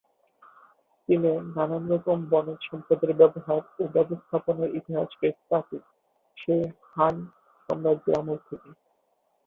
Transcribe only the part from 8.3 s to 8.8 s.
থেকে।